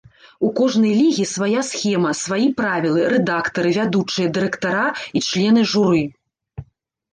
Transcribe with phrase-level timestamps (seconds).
[0.47, 6.03] У кожнай лігі свая схема, сваі правілы, рэдактары, вядучыя, дырэктара і члены журы.